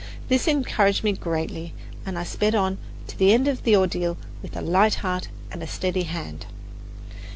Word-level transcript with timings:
This 0.29 0.47
encouraged 0.47 1.03
me 1.03 1.13
greatly, 1.13 1.75
and 2.07 2.17
I 2.17 2.23
sped 2.23 2.55
on 2.55 2.79
to 3.05 3.15
the 3.15 3.33
end 3.33 3.47
of 3.47 3.61
the 3.61 3.75
ordeal 3.75 4.17
with 4.41 4.57
a 4.57 4.61
light 4.61 4.95
heart 5.05 5.27
and 5.51 5.61
a 5.61 5.67
steady 5.67 6.05
hand. 6.05 6.47